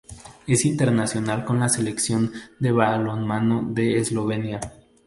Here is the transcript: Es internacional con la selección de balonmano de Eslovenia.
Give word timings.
Es 0.47 0.65
internacional 0.65 1.45
con 1.45 1.59
la 1.59 1.69
selección 1.69 2.31
de 2.57 2.71
balonmano 2.71 3.61
de 3.71 3.97
Eslovenia. 3.99 4.59